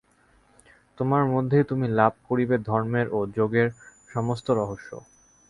[0.97, 3.67] তোমার মধ্যেই তুমি লাভ করিবে ধর্মের ও যোগের
[4.09, 4.89] সমস্ত রহস্য।